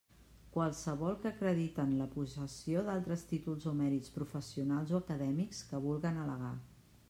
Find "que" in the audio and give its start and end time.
1.25-1.27, 5.71-5.87